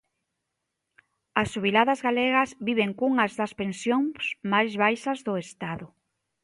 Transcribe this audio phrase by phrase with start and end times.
[1.41, 5.87] As xubiladas galegas viven cunhas das pensións máis baixas do Estado.